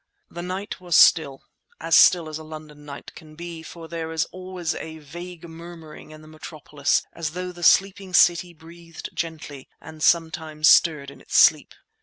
The 0.31 0.41
night 0.41 0.81
was 0.81 0.95
still—as 0.95 1.93
still 1.95 2.27
as 2.27 2.39
a 2.39 2.43
London 2.43 2.85
night 2.85 3.11
can 3.13 3.35
be; 3.35 3.61
for 3.61 3.87
there 3.87 4.11
is 4.11 4.25
always 4.31 4.73
a 4.73 4.97
vague 4.97 5.47
murmuring 5.47 6.09
in 6.09 6.23
the 6.23 6.27
metropolis 6.27 7.03
as 7.13 7.33
though 7.33 7.51
the 7.51 7.61
sleeping 7.61 8.15
city 8.15 8.51
breathed 8.51 9.09
gently 9.13 9.69
and 9.79 10.01
sometimes 10.01 10.67
stirred 10.67 11.11
in 11.11 11.21
its 11.21 11.37
sleep. 11.37 11.75